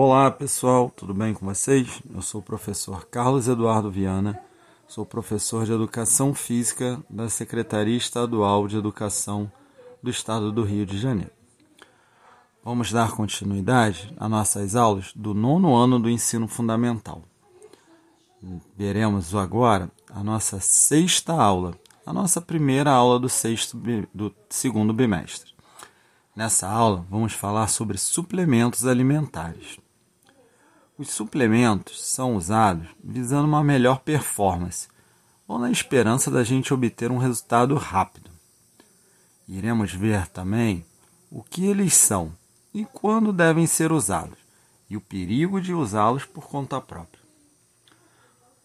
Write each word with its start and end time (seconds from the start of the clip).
Olá 0.00 0.30
pessoal, 0.30 0.92
tudo 0.94 1.12
bem 1.12 1.34
com 1.34 1.44
vocês? 1.44 2.00
Eu 2.14 2.22
sou 2.22 2.40
o 2.40 2.44
professor 2.44 3.06
Carlos 3.06 3.48
Eduardo 3.48 3.90
Viana, 3.90 4.40
sou 4.86 5.04
professor 5.04 5.66
de 5.66 5.72
Educação 5.72 6.32
Física 6.32 7.02
da 7.10 7.28
Secretaria 7.28 7.96
Estadual 7.96 8.68
de 8.68 8.76
Educação 8.76 9.50
do 10.00 10.08
Estado 10.08 10.52
do 10.52 10.62
Rio 10.62 10.86
de 10.86 10.96
Janeiro. 10.96 11.32
Vamos 12.64 12.92
dar 12.92 13.10
continuidade 13.10 14.14
às 14.16 14.30
nossas 14.30 14.76
aulas 14.76 15.12
do 15.16 15.34
nono 15.34 15.74
ano 15.74 15.98
do 15.98 16.08
ensino 16.08 16.46
fundamental. 16.46 17.24
Veremos 18.76 19.34
agora 19.34 19.90
a 20.10 20.22
nossa 20.22 20.60
sexta 20.60 21.32
aula, 21.32 21.74
a 22.06 22.12
nossa 22.12 22.40
primeira 22.40 22.92
aula 22.92 23.18
do, 23.18 23.28
sexto, 23.28 23.76
do 24.14 24.32
segundo 24.48 24.94
bimestre. 24.94 25.52
Nessa 26.36 26.68
aula, 26.68 27.04
vamos 27.10 27.32
falar 27.32 27.66
sobre 27.66 27.98
suplementos 27.98 28.86
alimentares. 28.86 29.76
Os 30.98 31.10
suplementos 31.10 32.04
são 32.04 32.34
usados 32.34 32.88
visando 33.02 33.46
uma 33.46 33.62
melhor 33.62 34.00
performance 34.00 34.88
ou 35.46 35.56
na 35.56 35.70
esperança 35.70 36.28
da 36.28 36.42
gente 36.42 36.74
obter 36.74 37.12
um 37.12 37.18
resultado 37.18 37.76
rápido. 37.76 38.28
Iremos 39.46 39.92
ver 39.92 40.26
também 40.26 40.84
o 41.30 41.40
que 41.40 41.64
eles 41.64 41.94
são 41.94 42.32
e 42.74 42.84
quando 42.84 43.32
devem 43.32 43.64
ser 43.64 43.92
usados 43.92 44.36
e 44.90 44.96
o 44.96 45.00
perigo 45.00 45.60
de 45.60 45.72
usá-los 45.72 46.24
por 46.24 46.48
conta 46.48 46.80
própria. 46.80 47.22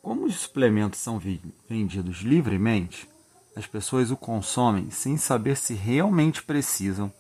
Como 0.02 0.26
os 0.26 0.36
suplementos 0.38 1.00
são 1.00 1.22
vendidos 1.70 2.22
livremente, 2.22 3.08
as 3.56 3.68
pessoas 3.68 4.10
o 4.10 4.18
consomem 4.18 4.90
sem 4.90 5.18
saber 5.18 5.56
se 5.56 5.76
realmente 5.76 6.42
precisam 6.42 7.14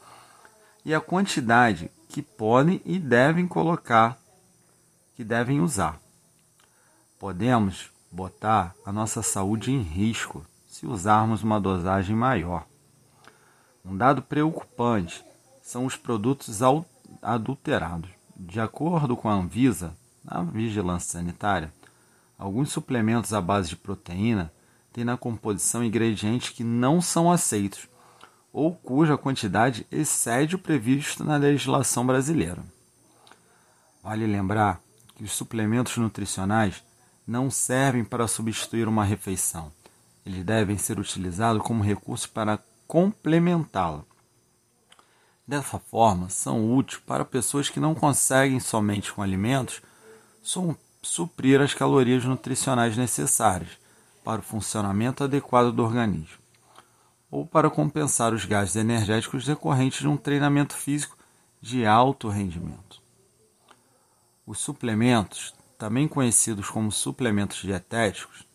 e 0.83 0.91
a 0.91 0.99
quantidade 0.99 1.91
que 2.09 2.23
podem 2.23 2.81
e 2.83 2.97
devem 2.97 3.47
colocar, 3.47 4.22
que 5.15 5.23
devem 5.23 5.61
usar. 5.61 5.99
Podemos 7.19 7.89
botar 8.11 8.75
a 8.85 8.91
nossa 8.91 9.21
saúde 9.21 9.71
em 9.71 9.81
risco 9.81 10.45
se 10.67 10.85
usarmos 10.85 11.43
uma 11.43 11.59
dosagem 11.59 12.15
maior. 12.15 12.65
Um 13.85 13.95
dado 13.95 14.21
preocupante 14.21 15.23
são 15.61 15.85
os 15.85 15.95
produtos 15.95 16.61
adulterados. 17.21 18.09
De 18.35 18.59
acordo 18.59 19.15
com 19.15 19.29
a 19.29 19.33
Anvisa, 19.33 19.95
a 20.27 20.41
Vigilância 20.41 21.13
Sanitária, 21.13 21.73
alguns 22.37 22.71
suplementos 22.71 23.33
à 23.33 23.41
base 23.41 23.69
de 23.69 23.75
proteína 23.75 24.51
têm 24.91 25.03
na 25.03 25.17
composição 25.17 25.83
ingredientes 25.83 26.49
que 26.49 26.63
não 26.63 27.01
são 27.01 27.31
aceitos 27.31 27.87
ou 28.53 28.75
cuja 28.75 29.17
quantidade 29.17 29.87
excede 29.91 30.55
o 30.55 30.59
previsto 30.59 31.23
na 31.23 31.37
legislação 31.37 32.05
brasileira. 32.05 32.63
Vale 34.03 34.27
lembrar 34.27 34.82
que 35.15 35.23
os 35.23 35.31
suplementos 35.31 35.97
nutricionais 35.97 36.83
não 37.25 37.49
servem 37.49 38.03
para 38.03 38.27
substituir 38.27 38.87
uma 38.87 39.03
refeição. 39.03 39.71
Eles 40.25 40.43
devem 40.43 40.77
ser 40.77 40.99
utilizados 40.99 41.61
como 41.61 41.83
recurso 41.83 42.29
para 42.29 42.59
complementá-la. 42.87 44.03
Dessa 45.47 45.77
forma, 45.77 46.29
são 46.29 46.73
úteis 46.73 47.01
para 47.05 47.25
pessoas 47.25 47.69
que 47.69 47.79
não 47.79 47.93
conseguem 47.93 48.59
somente 48.59 49.11
com 49.11 49.21
alimentos 49.21 49.81
suprir 51.01 51.61
as 51.61 51.73
calorias 51.73 52.23
nutricionais 52.23 52.95
necessárias 52.95 53.71
para 54.23 54.39
o 54.39 54.43
funcionamento 54.43 55.23
adequado 55.23 55.71
do 55.73 55.83
organismo 55.83 56.43
ou 57.29 57.45
para 57.45 57.69
compensar 57.69 58.33
os 58.33 58.45
gastos 58.45 58.75
energéticos 58.75 59.43
decorrentes 59.43 59.99
de 59.99 60.07
um 60.07 60.15
treinamento 60.15 60.75
físico 60.75 61.17
de 61.59 61.85
alto 61.85 62.29
rendimento. 62.29 63.02
Os 64.45 64.59
suplementos, 64.59 65.53
também 65.77 66.07
conhecidos 66.07 66.69
como 66.69 66.91
suplementos 66.91 67.61
dietéticos, 67.61 68.45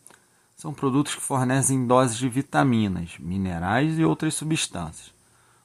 são 0.56 0.74
produtos 0.74 1.14
que 1.14 1.20
fornecem 1.20 1.86
doses 1.86 2.18
de 2.18 2.28
vitaminas, 2.28 3.16
minerais 3.18 3.98
e 3.98 4.04
outras 4.04 4.34
substâncias, 4.34 5.14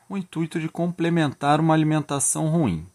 com 0.07 0.13
o 0.13 0.17
intuito 0.17 0.59
de 0.59 0.69
complementar 0.69 1.59
uma 1.59 1.73
alimentação 1.73 2.47
ruim, 2.47 2.87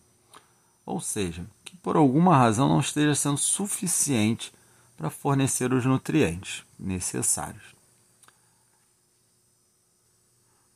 ou 0.86 1.00
seja, 1.00 1.44
que 1.64 1.76
por 1.76 1.96
alguma 1.96 2.36
razão 2.36 2.68
não 2.68 2.80
esteja 2.80 3.14
sendo 3.14 3.36
suficiente 3.36 4.52
para 4.96 5.10
fornecer 5.10 5.72
os 5.72 5.84
nutrientes 5.84 6.64
necessários. 6.78 7.74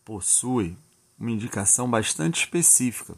Possui 0.04 0.76
uma 1.18 1.30
indicação 1.30 1.88
bastante 1.88 2.40
específica 2.40 3.14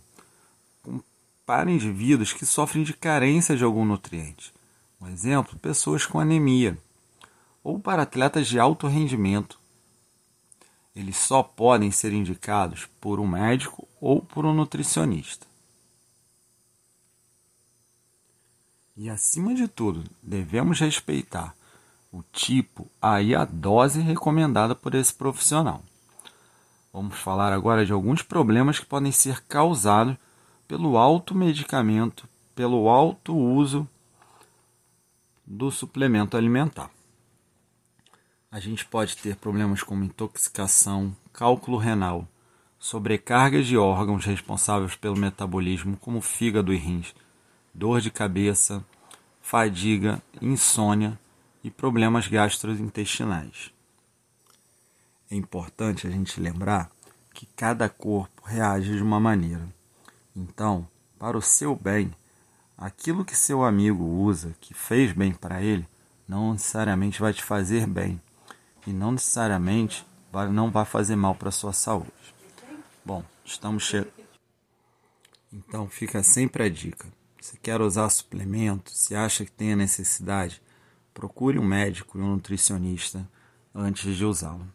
para 1.47 1.71
indivíduos 1.71 2.33
que 2.33 2.47
sofrem 2.47 2.85
de 2.85 2.95
carência 2.95 3.57
de 3.57 3.65
algum 3.65 3.85
nutriente. 3.85 4.53
Um 5.01 5.09
exemplo, 5.09 5.59
pessoas 5.59 6.07
com 6.07 6.19
anemia 6.19 6.79
ou 7.63 7.79
para 7.79 8.03
atletas 8.03 8.47
de 8.47 8.59
alto 8.59 8.87
rendimento. 8.87 9.59
Eles 10.95 11.17
só 11.17 11.43
podem 11.43 11.91
ser 11.91 12.13
indicados 12.13 12.87
por 13.01 13.19
um 13.19 13.27
médico 13.27 13.89
ou 14.01 14.23
por 14.23 14.45
um 14.45 14.55
nutricionista. 14.55 15.47
E 18.97 19.11
acima 19.11 19.55
de 19.55 19.67
tudo, 19.67 20.05
devemos 20.23 20.79
respeitar 20.79 21.55
o 22.13 22.23
tipo 22.33 22.89
e 23.21 23.35
a 23.35 23.45
dose 23.45 24.01
recomendada 24.01 24.75
por 24.75 24.95
esse 24.95 25.13
profissional. 25.13 25.83
Vamos 26.93 27.19
falar 27.19 27.53
agora 27.53 27.85
de 27.85 27.93
alguns 27.93 28.23
problemas 28.23 28.79
que 28.79 28.87
podem 28.87 29.11
ser 29.11 29.43
causados 29.49 30.17
pelo 30.67 30.97
alto 30.97 31.35
medicamento, 31.35 32.29
pelo 32.55 32.89
alto 32.89 33.37
uso 33.37 33.89
do 35.47 35.71
suplemento 35.71 36.37
alimentar. 36.37 36.91
A 38.51 38.61
gente 38.61 38.85
pode 38.85 39.17
ter 39.17 39.37
problemas 39.37 39.83
como 39.83 40.05
intoxicação, 40.05 41.15
cálculo 41.33 41.77
renal, 41.77 42.27
sobrecarga 42.79 43.63
de 43.63 43.77
órgãos 43.77 44.25
responsáveis 44.25 44.95
pelo 44.95 45.17
metabolismo, 45.17 45.97
como 45.97 46.21
fígado 46.21 46.73
e 46.73 46.77
rins, 46.77 47.15
dor 47.75 48.01
de 48.01 48.11
cabeça, 48.11 48.85
fadiga, 49.43 50.23
insônia 50.41 51.19
e 51.65 51.71
problemas 51.71 52.29
gastrointestinais. 52.29 53.73
É 55.31 55.35
importante 55.35 56.07
a 56.07 56.11
gente 56.11 56.41
lembrar 56.41 56.91
que 57.33 57.47
cada 57.47 57.89
corpo 57.89 58.43
reage 58.47 58.95
de 58.95 59.03
uma 59.03 59.19
maneira. 59.19 59.74
Então, 60.37 60.89
para 61.19 61.39
o 61.39 61.43
seu 61.43 61.77
bem, 61.77 62.13
aquilo 62.77 63.25
que 63.25 63.37
seu 63.37 63.65
amigo 63.65 64.05
usa, 64.05 64.55
que 64.61 64.75
fez 64.75 65.13
bem 65.13 65.33
para 65.33 65.63
ele, 65.63 65.89
não 66.27 66.53
necessariamente 66.53 67.21
vai 67.21 67.33
te 67.33 67.43
fazer 67.43 67.87
bem 67.87 68.21
e 68.87 68.93
não 68.93 69.13
necessariamente 69.13 70.07
vai, 70.33 70.49
não 70.49 70.71
vai 70.71 70.85
fazer 70.85 71.17
mal 71.17 71.35
para 71.35 71.49
a 71.49 71.53
sua 71.53 71.73
saúde. 71.73 72.11
Bom, 73.05 73.23
estamos 73.45 73.85
chegando. 73.85 74.13
Então 75.53 75.89
fica 75.89 76.23
sempre 76.23 76.65
a 76.65 76.69
dica. 76.69 77.07
Se 77.41 77.57
quer 77.59 77.81
usar 77.81 78.09
suplemento, 78.09 78.91
se 78.91 79.15
acha 79.15 79.45
que 79.45 79.53
tem 79.53 79.73
a 79.73 79.77
necessidade, 79.77 80.61
procure 81.13 81.59
um 81.59 81.65
médico 81.65 82.19
e 82.19 82.21
um 82.21 82.33
nutricionista 82.33 83.29
antes 83.75 84.17
de 84.17 84.25
usá-lo. 84.25 84.67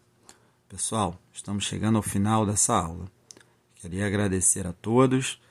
Pessoal, 0.69 1.19
estamos 1.33 1.65
chegando 1.65 1.97
ao 1.97 2.03
final 2.03 2.45
dessa 2.45 2.75
aula. 2.75 3.11
Queria 3.75 4.05
agradecer 4.05 4.67
a 4.67 4.73
todos, 4.73 5.41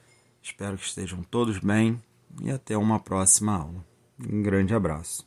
espero 0.49 0.79
que 0.79 0.87
estejam 0.87 1.23
todos 1.23 1.59
bem 1.59 2.01
e 2.43 2.51
até 2.51 2.77
uma 2.77 2.99
próxima 2.99 3.55
aula. 3.55 3.85
Um 4.19 4.43
grande 4.43 4.75
abraço. 4.75 5.27